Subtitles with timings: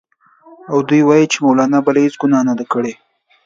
[0.71, 2.93] او دوی وايي چې مولنا بله هېڅ ګناه نه ده کړې.